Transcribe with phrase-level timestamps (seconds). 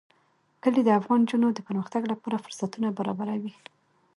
[0.63, 3.53] کلي د افغان نجونو د پرمختګ لپاره فرصتونه برابروي.